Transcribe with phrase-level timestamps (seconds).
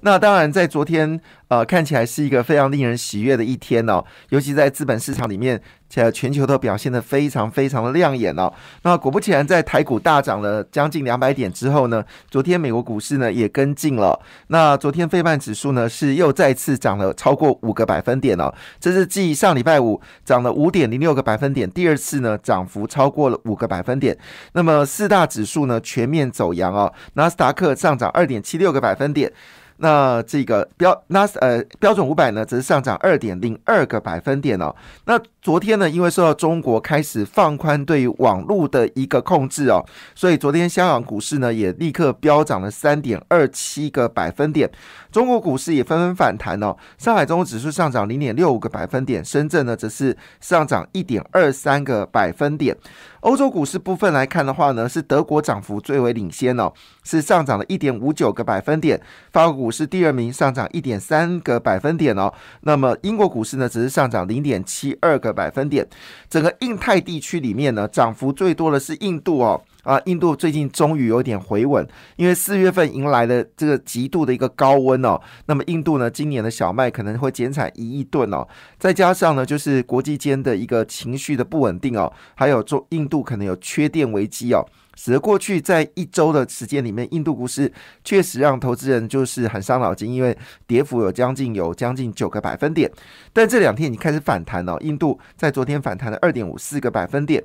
[0.00, 5.60] 那当然，在昨天呃看起来是一个非常令人喜悦的一天哦，尤其在资本市场里面。
[5.88, 8.52] 且全球都表现得非常非常的亮眼哦。
[8.82, 14.18] 那果不其然，在台股大涨了将近两百点之后呢，昨天美国股市呢也跟进了。
[14.48, 24.18] 那昨天费曼指数呢是又再次涨了超过五个百分点哦，这是继上礼拜五涨了五点零六个百分点，第二次呢涨幅超过了五个百分点。
[24.54, 29.32] 那么四大指数呢全面走阳哦，纳斯达克上涨二点七六个百分点。
[29.78, 34.74] 那这个标那呃标准五百呢，则是上涨二点零二个百分点哦。
[35.04, 44.70] 那昨天呢，因为受到中国开始放宽对于网络的一个控制哦，所以昨天香港股市呢也立刻飙涨了三点二七个百分点。
[45.16, 52.76] 中国股市也纷纷反弹哦，上海综合指数上涨零点六五个百分点，深圳呢则是上涨一点二三个百分点。
[53.20, 56.70] 欧洲股市部分来看的话呢，是德国涨幅最为领先哦，
[57.02, 59.00] 是上涨了一点五九个百分点。
[59.32, 62.30] 法国股市第二名，上涨一点三个百分点哦。
[62.60, 65.88] 那么英国股市呢，只是上涨零点七二个百分点。
[66.28, 69.62] 整个印太地区里面呢，涨幅最多的是印度哦。
[69.86, 75.16] 啊，印度最近终于有点回稳，因为四月份迎来了这个极度的一个高温哦。
[75.46, 78.44] 那么印度呢，今年的小麦可能会减产一亿吨哦。
[78.80, 92.90] 再加上呢，就是国际间的一个情绪的不稳定哦，还有中印度可能有缺电危机哦，使得过去在一周的时间里面，印度股市确实让投资人就是很伤脑筋，因为跌幅有将近有将近九个百分点。
[93.32, 97.40] 但这两天已经开始反弹了，印度在昨天反弹了二点五四个百分点。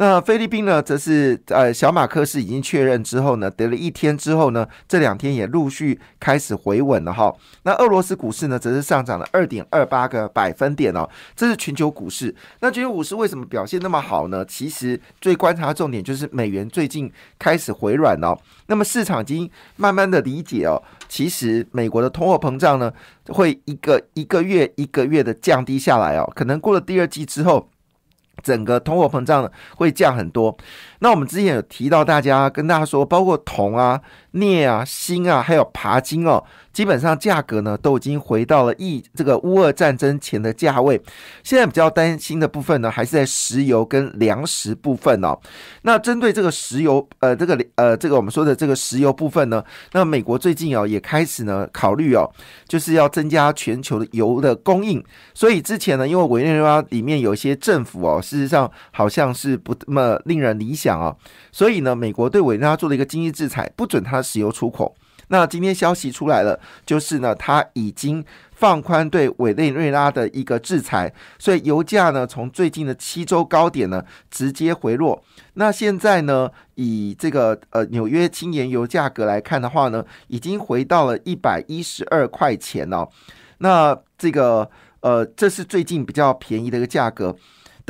[0.00, 7.30] 那菲律宾呢，则是呃小马克是已经确认之后呢，得了一天之后呢，这两天也陆续开始回稳了哈。
[7.64, 11.06] 那俄罗斯股市呢，则是上涨了二点二八个百分点哦，
[11.36, 12.34] 这是全球股市。
[12.60, 14.42] 那全球股市为什么表现那么好呢？
[14.46, 18.34] 其实最观察重点就是美元最近开始回软哦。
[18.68, 22.90] 那么市场已经慢慢的理解哦，其实美国的通货膨胀呢，
[23.26, 27.68] 会一个一个月一个月的降低下来哦，可能过了第二季之后。
[28.42, 30.56] 整个通货膨胀会降很多。
[31.00, 34.00] 那我们之前有提到，大家跟大家说，包括铜啊、
[34.32, 36.42] 镍啊、锌啊，还有钯金哦。
[36.72, 40.98] 基本上价格呢都已经回到了一这个乌俄战争前的价位。
[41.42, 45.36] 现在比较担心的部分呢，还是在石油跟粮食部分哦。
[45.82, 52.30] 那针对这个石油，呃，这个呃，这个我们说的这个石油部分呢，那美国最近哦也开始呢考虑哦，
[52.68, 55.02] 就是要增加全球的油的供应。
[55.34, 61.16] 所以之前呢，因为委内瑞拉里面有一些政府哦，事实上好像是不那么令人理想哦，
[61.50, 64.94] 所以呢，美国对委内瑞拉做了一个经济制裁，不准他石油出口。
[65.28, 75.22] 那今天消息出来了，就是呢，他已经放宽对委内瑞拉的一个制裁，所以油价呢，从最近的七周高点呢，直接回落。
[75.54, 83.08] 那现在呢，以这个呃纽约轻盐油价格来看的话呢，已经回到了一百一十二块钱哦。
[83.58, 87.36] 那这个呃，这是最近比较便宜的一个价格。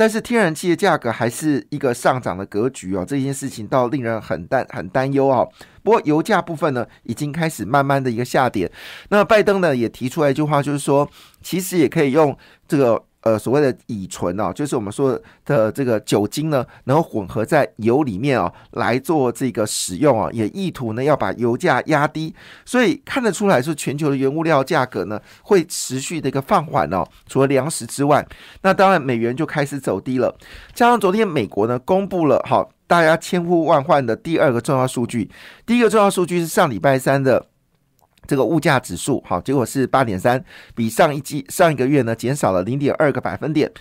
[0.01, 5.45] 但是天然气的价格还是一个上涨的格局哦，这件事情倒令人很担很担忧啊。
[5.83, 8.71] 不过油价部分呢，已经开始慢慢的一个下跌。
[9.09, 11.07] 那拜登呢也提出来一句话，就是说，
[11.43, 12.35] 其实也可以用
[12.67, 13.03] 这个。
[13.21, 22.33] 呃，所谓的乙醇哦，就是我们说的这个酒精呢，能够混合在油里面哦，来做这个使用啊，也意图呢要把油价压低，
[22.65, 27.05] 所以看得出来是全球的原物料价格呢会持续的一个放缓哦。
[27.27, 28.25] 除了粮食之外，
[28.63, 30.35] 那当然美元就开始走低了。
[30.73, 35.29] 加上昨天美国呢公布了好大家千呼万唤的第二个重要数据，
[35.65, 37.50] 第一个重要数据是上礼拜三的。
[38.27, 40.43] 这个物价指数好，结果是八点三，
[40.75, 43.71] 比上一季上一个月呢减少了零点二个百分点。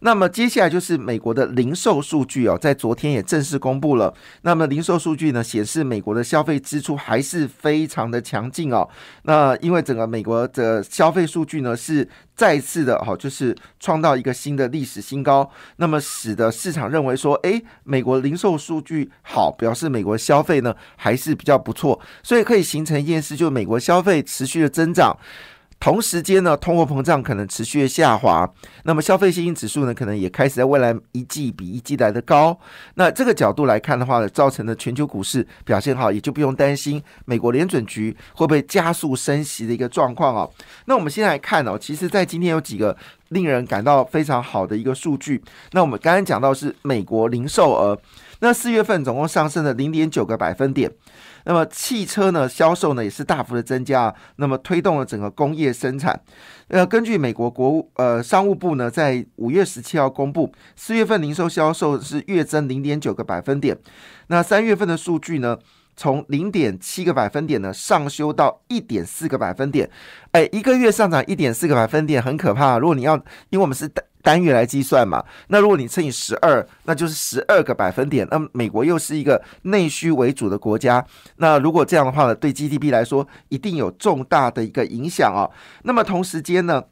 [0.00, 4.14] 那么接下来就是美国的零售数据哦，在昨天也正式公布了。
[4.42, 8.88] 那么零售数据呢显示，美国的消费支出还是非常的强劲哦。
[9.22, 15.50] 那因为整个美国的消费数据呢是再次的哈，就是创造一个新的历史新高。
[15.76, 25.16] 那么使得市场认为说，诶，美国零售数据好，表示美国消费呢还是比较不错，所以可以形成一件事，就是美国消费持续的增长。
[25.80, 28.50] 同时间呢，通货膨胀可能持续的下滑，
[28.82, 32.58] 那么消费信心指数呢，可能也开始在未来一季比一季来的高。
[32.94, 40.48] 那这个角度来看的话呢，造成的全球股市表现好，也就不用担心美国联准局会不会加速升息的一个状况啊。
[40.86, 42.96] 那我们先来看哦，其实，在今天有几个
[43.28, 45.42] 令人感到非常好的一个数据。
[45.72, 47.98] 那我们刚刚讲到是美国零售额，
[48.40, 50.90] 那四月份总共上升了零点九个百分点。
[51.44, 56.20] 那么汽车呢销售呢也是大幅的增加，那么推动了整个工业生产。
[56.68, 63.78] 呃，根据美国国务呃商务部呢在五月十七号公布，四月份零售销售是月增零点九个百分点。
[64.26, 65.58] 那三月份的数据呢？
[65.98, 69.90] 从零点七个百分点呢上修到一点四个百分点，
[70.30, 72.78] 哎，一个月上涨一点四个百分点很可怕。
[72.78, 73.16] 如果你要，
[73.50, 78.26] 因为我们是单单月来计算嘛，那如果你乘以十二，那就是十二个百分点。
[78.30, 81.04] 那美国又是一个内需为主的国家，
[81.38, 85.50] 那如果这样的话呢，对 GDP 来说一定有重大的一个影响啊。
[85.82, 86.82] 那么同时间呢？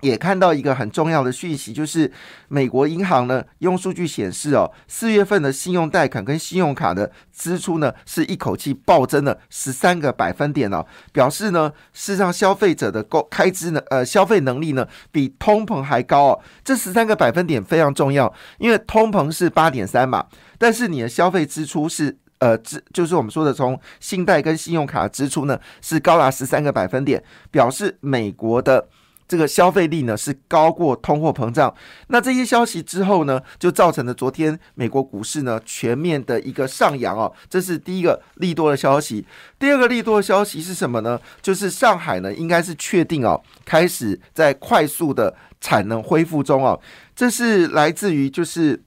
[0.00, 2.10] 也看到一个很重要的讯息，就是
[2.48, 20.26] 美国银行呢用数据显示哦，四月份的信用贷款跟信用卡的支出呢是一口气暴增了十三个百分点哦，表示呢事实上消费者的购开支呢呃消费能力呢比通膨还高哦，这十三个百分点非常重要，因为通膨是八点三嘛，
[20.58, 28.88] 但是你的消费支出是呃支就是我们说的从信贷跟信用卡支出呢是高达十三个百分点，表示美国的。
[29.30, 31.72] 这个消费力呢是高过通货膨胀，
[32.08, 39.24] 那这些消息之后呢，就造成了昨天美国股市呢全面的一个上扬哦，这是第一个利多的消息。
[39.56, 41.20] 第二个利多的消息是什么呢？
[41.40, 46.80] 就是上海呢应该是确定哦，开始在快速的产能恢复中哦，
[47.14, 48.82] 这是来自于就是。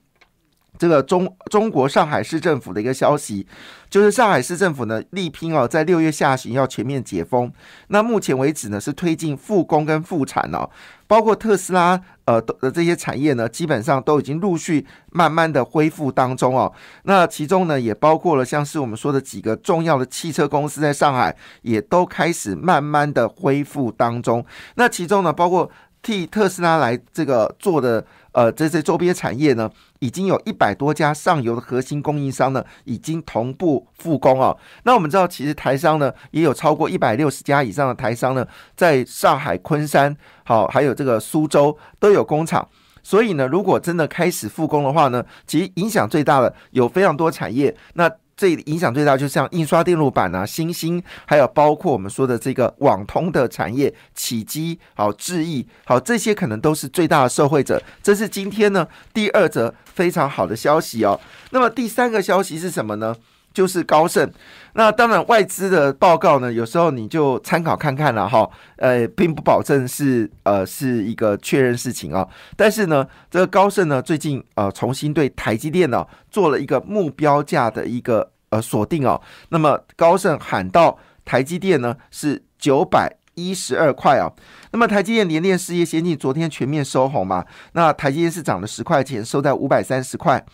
[0.76, 3.46] 这个中中国上海市政府的一个消息，
[3.88, 7.52] 就是上海市政府呢力拼哦，在六月下旬要全面解封。
[7.88, 10.68] 那目前为止呢，是推进复工跟复产哦，
[11.06, 16.72] 包括特斯拉呃的这些产业呢，基本上都已经陆续慢慢的恢复当中哦。
[17.04, 24.44] 那其中呢，也包括了像是我们说的几个重要的汽车公司在上海也都开始慢慢的恢复当中。
[24.74, 25.70] 那其中呢，包括
[26.02, 28.04] 替特斯拉来这个做的。
[28.34, 29.70] 呃，这些周边产业呢，
[30.00, 34.56] 已经有一百多家上游的核心供应商呢，已经同步复工哦。
[34.82, 38.44] 那我们知道，其实台商呢，也有超过一百六十家以上的台商呢，
[38.76, 40.14] 在上海、昆山，
[40.44, 42.68] 好，还有这个苏州都有工厂。
[43.04, 47.74] 所以呢，如果真的开始复工的话呢，其实影响最大的有非常多产业。
[47.92, 57.82] 那这影响最大，就像印刷电路板啊、新兴，还有包括我们说的这个网通的产业，起机、好智易，好这些可能都是最大的受惠者。
[58.02, 61.20] 这是今天呢第二则非常好的消息哦。
[61.50, 63.14] 那么第三个消息是什么呢？
[63.54, 64.30] 就是高盛。
[64.74, 72.26] 那当然外资的报告呢，有时候你就参考看看了哈，呃，并不保证是呃是一个确认事情啊。
[72.56, 79.20] 但是呢，这个高盛呢最近呃重新对台积电呢做了一个目标价的一个呃锁定哦。
[79.50, 84.28] 那么高盛喊到台积电呢是九百一十二块啊。
[84.72, 87.44] 那么台积电联电事业先进昨天全面收红嘛？
[87.74, 90.44] 那台积电是涨了十块钱，收在五百三十块。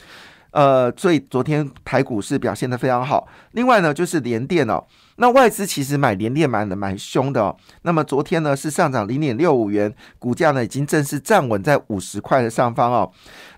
[0.52, 3.28] 呃，所以昨天台股是表现的非常好。
[3.52, 4.84] 另外呢，就是联电哦，
[5.16, 7.56] 那外资其实买联电买的蛮凶的哦。
[7.82, 13.10] 那么昨天呢是上涨零点六五元，股价呢已经正式站稳在五十块的上方哦。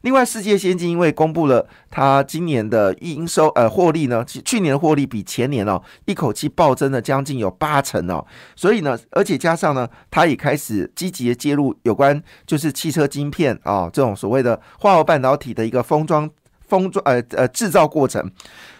[0.02, 8.24] 另外，世界先进因为公布了它今年的营收呃获利呢，去年的获利比前年哦一口气暴增了将近有八成哦。
[8.54, 16.28] 所以呢，而且加上呢，它也开始积极的介入有关就是汽车晶片啊这种所谓的化合半导体的一个封装。
[16.72, 18.30] 封装呃呃制造过程，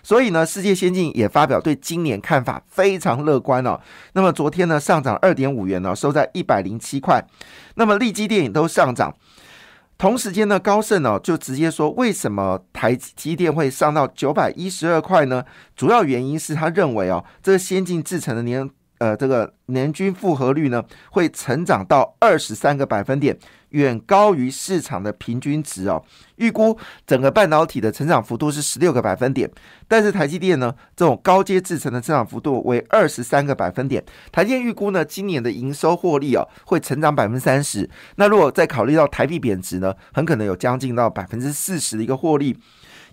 [0.03, 3.79] 所以呢，世界先进也发表对今年看法非常乐观哦。
[4.15, 7.22] 那么昨天呢，上涨二点五元呢，收在一百零七块。
[7.75, 9.15] 那么利基电影都上涨，
[9.99, 15.44] 同时间呢，高盛呢就直接说，为什么台积电会上到九百一十二块呢？
[15.77, 18.70] 主要原因是他认为哦，这个先进制成的年
[19.03, 23.37] 呃这个年均复合率呢，会成长到二十三个百分点。
[23.73, 26.05] 远高于市场的平均值哦，
[26.37, 29.51] 预估整个半导体的成长幅度是十六个百分点，
[29.89, 34.05] 但是台积电呢，这种高阶制成的增长幅度为二十三个百分点。
[34.31, 37.89] 台积电预估呢，今年的营收获利哦，会成长百分之三十。
[38.17, 42.55] 那如果再考虑到台币贬值呢，很可能有将近到百分之四十的一个获利。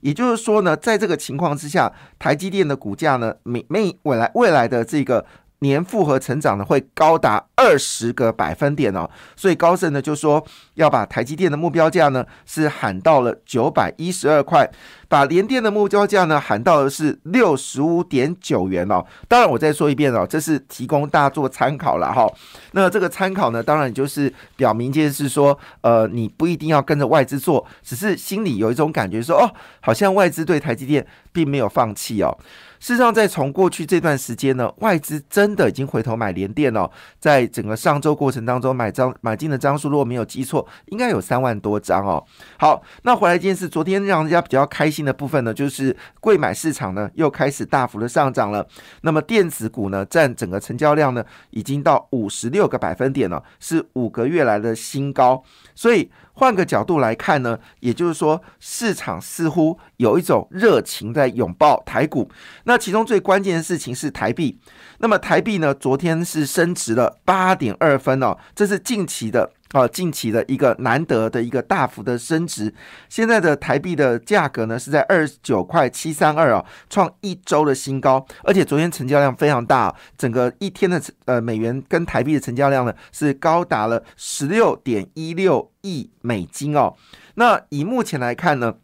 [0.01, 5.25] 也就是说呢，在这个情况之下，台积电的股价呢，每每未来未来的这个。
[5.59, 10.43] 年复合成长呢会高达二十个百分点哦，所以高盛呢就说
[10.75, 14.69] 要把台积电的目标价呢是喊到了九百一十二块，
[15.07, 19.05] 把联电的目标价呢喊到的是六十五点九元哦。
[19.27, 22.25] 当然我再说一遍哦，这是提供大家做参考了哈。
[22.71, 29.51] 那这个参考呢，当然就是表明件事说，呃，你不一定要跟着外资做，只是心里有一种感觉说，哦，
[29.81, 32.37] 好像外资对台积电并没有放弃哦。
[32.79, 36.89] 事实上，在从过去这段时间呢，外资真的已经回头买联电了。
[37.19, 42.23] 在整个上周过程当中，买张买进的张数，如果没有记错，应该有三万多张哦。
[42.57, 48.65] 好，那回来一件事，昨天让人家比较开心的部分呢，就是贵买市场呢又开始大幅的上涨了。
[49.01, 55.43] 那么电子股呢，占整个成交量呢，已经到五十六个百分点了，是五个月来的新高。
[55.75, 56.09] 所以
[56.39, 62.31] 换个角度来看呢，也就是说，市场似乎有一种热情在拥抱台股。
[62.63, 64.57] 那其中最关键的事情是台币。
[64.99, 72.73] 那么台币呢，昨天是升值了八点二分哦，这是近期的啊，近期的一个难得的一个大幅的升值。
[73.07, 78.25] 现在的台币的价格呢是在二十九块七三二啊，创一周的新高。
[78.43, 86.95] 而且昨天成交量非常大，整个一天的呃美元跟台币的成交量呢是高达了十六点一六亿美金哦。
[87.35, 88.75] 那以目前来看呢？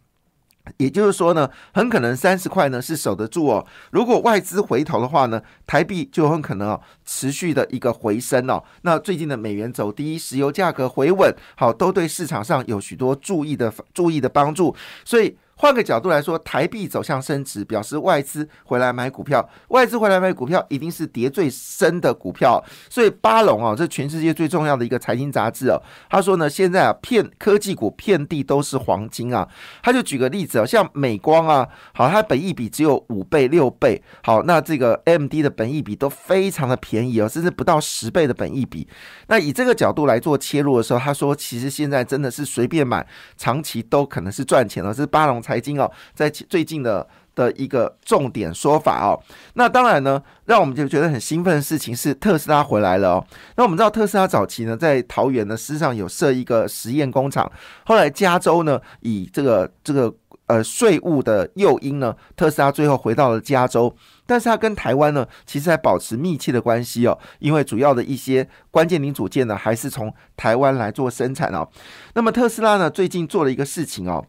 [0.77, 3.65] 也就是说呢，很可能三十块呢是守得住哦。
[3.91, 8.63] 如果外资回头的话呢，台币就很可能哦持续的一个回升哦。
[8.81, 15.37] 那最近的美元走低，石油价格回稳，好，都对市场上有许多注意的注意的帮助，所以。
[15.57, 19.47] 换个角度来说，台币走向升值，表示外资回来买股票。
[19.69, 22.61] 外资回来买股票，一定是跌最深的股票。
[22.89, 29.47] 所以巴龙啊，这全世界最重要的一个财经杂志哦，他说呢，现在啊，遍科技股遍地都是黄金啊。
[29.81, 38.85] 他就举个例子啊，像美光啊，好，它本益比只有五倍六倍，好，那这个 M D 的本益比都非常的便宜哦，甚至不到十倍的本益比。
[39.27, 43.07] 那以这个角度来做切入的时候，他说，其实现在真的是随便买，
[43.37, 44.93] 长期都可能是赚钱了。
[44.93, 45.41] 这是巴龙。
[45.45, 49.21] 财经哦，在最近的的一个重点说法哦，
[49.53, 53.27] 那当然呢，让我们就觉得很兴奋的事情是特斯拉回来了哦。
[53.55, 57.51] 那我们知道特斯拉早期呢，在桃园呢，事实上有设一个实验工厂，
[57.85, 60.11] 后来加州呢，以这个这个
[60.47, 63.93] 呃税务的诱因呢，特斯拉最后回到了加州，
[64.25, 71.67] 但是它跟台湾呢，其实还保持密切的关系哦，因为主要的一些关键零组件呢，还是从台湾来做生产哦。
[72.13, 74.25] 那么特斯拉呢，最近做了一个事情哦。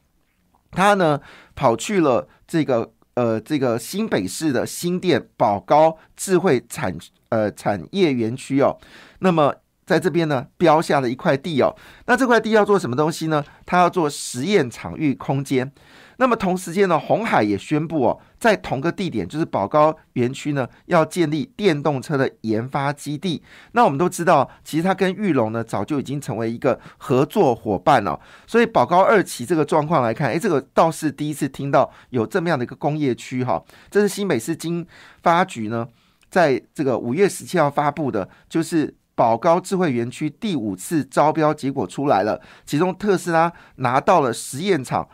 [0.76, 1.18] 他呢
[1.54, 6.95] 跑去了这个呃这个新北市的新店宝高智慧产
[7.30, 8.78] 呃产业园区哦，
[9.21, 9.54] 那么
[9.87, 11.75] 在这边呢标下了一块地哦，
[12.06, 13.42] 那这块地要做什么东西呢？
[13.64, 15.73] 他要做实验场域空间。
[16.18, 23.42] 那么同时间呢，红海也宣布哦，在同个地点，就是宝高园区呢，要建立电动车的研发基地。
[23.73, 28.18] 那我们都知道，其实它跟玉龙呢，早就已经成为一个合作伙伴了。
[28.46, 33.62] 所以宝高二期这个状况来看，诶，这个倒是第一次听到有这么样的一个工业区哈。
[33.90, 34.87] 这是新北市经
[35.23, 35.87] 发局呢，
[36.30, 45.06] 在这个五月十七号发布的，就是宝高智慧园区第五次招标结果出来了，其中特斯拉拿到了实验场。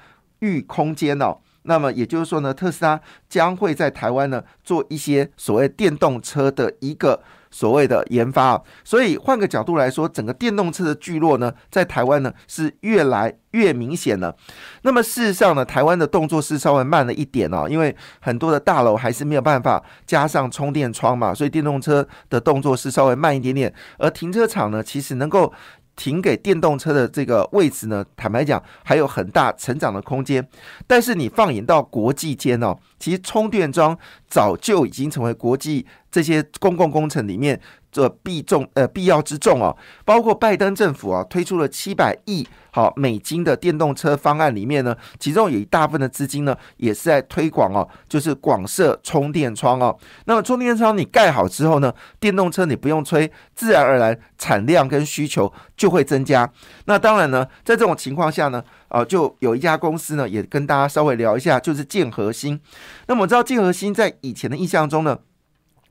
[0.43, 14.35] 域空间哦，那么也就是说呢，特斯拉将会在台湾呢做一些所谓电动车的一个所谓的研发所以换个角度来说，整个电动车的聚落呢，在台湾呢是越来越明显了。
[14.83, 23.73] 那么事实上呢，台湾的动作是稍微慢了一点哦，因为很多的大楼还是没有办法加上充电窗嘛，所以电动车的动作是稍微慢一点点。
[23.99, 25.53] 而停车场呢，其实能够。
[25.97, 30.47] 停给电动车的这个位置呢，坦白讲还有很大成长的空间。
[30.87, 33.97] 但是你放眼到国际间哦，其实充电桩
[34.29, 37.61] 早就已经成为国际这些公共工程里面。
[37.95, 49.95] 这必重呃必要之重哦，包括拜登政府啊推出了七百亿好美金的电动车方案里面呢，其中有一大部分的资金呢也是在推广哦，就是广设充电窗哦。
[50.25, 56.51] 那么充电窗你盖好之后呢，电动车你不用吹，自然而然产量跟需求就会增加。
[56.87, 62.59] 那当然呢，在这种情况下呢，啊就有一家公司呢也跟大家稍微聊一下，就是建核心。
[63.07, 65.19] 那么我知道建核心在以前的印象中呢。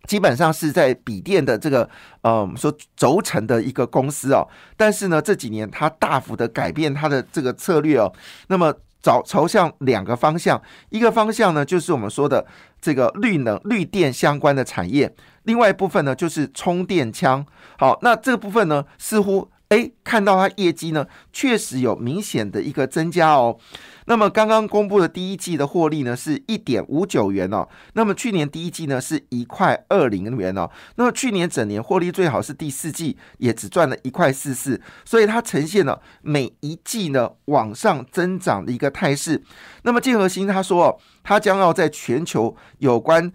[0.07, 1.89] 基本上是在笔电的这个
[2.21, 8.11] 呃，我们说轴承的一个公司哦，但是呢这几年它大幅的改变它的这个策略哦，
[8.47, 12.45] 那么找朝向两个方向，一个方向呢就是我们说的
[12.79, 17.45] 这个绿能绿电相关的产业，另外一部分呢就是充电枪。
[17.77, 23.57] 好，那这个部分呢似乎诶看到它业绩呢确实有明显的一个增加哦。
[24.05, 27.65] 那么刚刚公布的第一季的获利呢，是一点五九元哦。
[27.93, 30.69] 那么去年第一季呢，是一块二零元哦。
[30.95, 39.41] 那么去年整年获利最好是第四季，也只赚了一块四四，所以它呈现了每一季呢往上增长的一个态势。
[39.83, 43.31] 那么建和新他说，他将要在全球有关。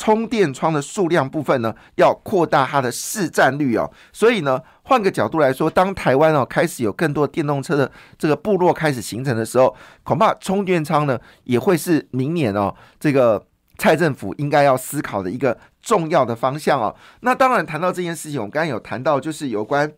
[0.00, 3.90] 充电窗的数量部分呢，要扩大它的市占率哦。
[4.14, 13.44] 所以呢，换个角度来说，当台湾哦开始有更多电动车的这个部落开始形成的时候，恐怕充电仓呢也会是明年哦这个
[13.76, 16.96] 蔡政府应该要思考的一个重要的方向哦。
[17.20, 19.92] 那当然谈到这件事情，我们刚刚有谈到就是有关。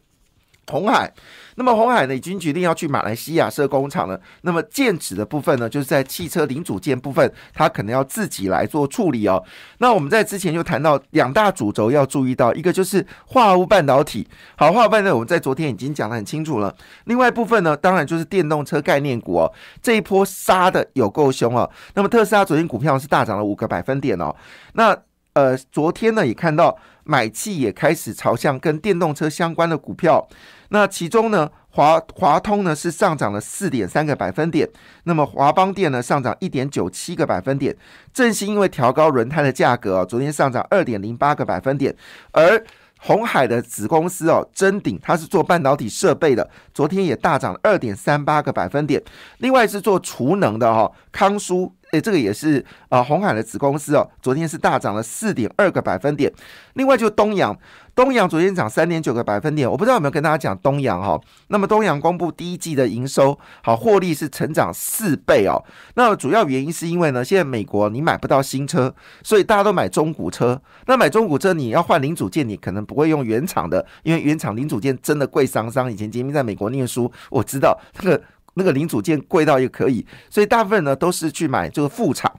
[0.70, 1.12] 红海，
[1.56, 4.18] 那么红海呢已经决定要去马来西亚设工厂了。
[4.42, 9.42] 那么建址的部分呢，就是在汽车零组件部分，它可能要自己来做处理哦。
[9.78, 14.26] 那我们在之前就谈到两大主轴要注意到，一个就是化合物半导体。
[14.56, 16.74] 好，化合物半导体我们在昨天已经讲得很清楚了。
[17.04, 19.52] 另外一部分呢，当然就是电动车概念股哦。
[19.82, 21.68] 这一波杀的有够凶哦。
[21.94, 24.34] 那么特斯拉昨天股票是大涨了五个百分点哦。
[24.74, 24.96] 那
[25.32, 26.78] 呃，昨天呢也看到。
[27.04, 30.26] 买气也开始朝向跟电动车相关的股票，
[30.68, 34.68] 那其中呢，华华通呢是上涨了四点三个百分点，
[35.04, 37.76] 那么华邦电呢上涨一点九七个百分点，
[38.14, 41.94] 正是因为调高轮胎的价格，昨天上涨二点零八个百分点，
[42.30, 42.64] 而
[43.00, 49.02] 红海的子公司哦，臻鼎它是做半导体设备的，昨天也大涨了二点三八个百分点，
[49.38, 51.74] 另外是做储能的哈，康舒。
[51.92, 56.32] 诶，这个也是啊，红海的子公司哦，昨天是大涨了四点二个百分点。
[56.72, 57.54] 另外就东阳，
[57.94, 59.70] 东阳昨天涨三点九个百分点。
[59.70, 61.20] 我不知道有没有跟大家讲东阳哈。
[61.48, 65.62] 那么东阳公布第一季的营收，好获利是成长四倍哦。
[65.94, 70.58] 那主要原因是因为呢，现在美国你买不到新车，所以大家都买中古车。
[70.86, 75.92] 那买中古车你要换零组件，你可能不会用原厂的，因为原厂零组件真的贵桑桑。
[75.92, 78.22] 以前杰明在美国念书，我知道那个。
[78.54, 82.30] 那个零组件贵到也可以，所以大部分呢都是去买这个副厂。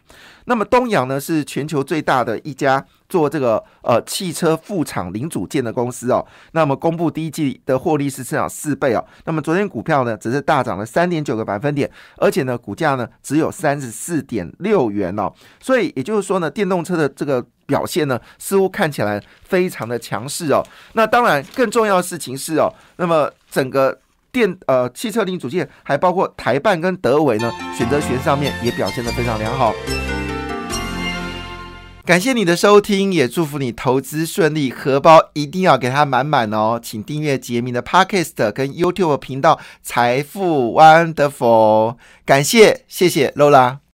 [0.46, 6.25] 那么东阳呢是全球最大的一家做这个呃汽车副厂零组件的公司哦。
[6.51, 9.03] 那么公布第一季的获利是增长四倍哦。
[9.25, 15.32] 那么昨天股票呢只是大涨了三点九个百分点，而且呢股价呢只有三十四点六元哦。
[15.62, 20.62] 所以也就是说呢，电动车的这个表现呢似乎看起来非常的强势哦。
[20.91, 23.98] 那当然更重要的事情是哦，那么整个。
[24.34, 29.74] 电呃汽车零组件还包括台办跟德维呢，选择权上面也表现的非常良好。
[32.04, 36.78] 感谢你的收听，也祝福你投资顺利，荷包一定要给它满满哦。
[36.84, 43.83] 请订阅杰明的 Podcast 跟 YouTube 频道财富 Wonderful，感谢谢谢 Lola。